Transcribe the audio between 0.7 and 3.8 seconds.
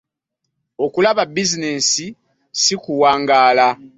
Okulaba ebinene si kuwangaala.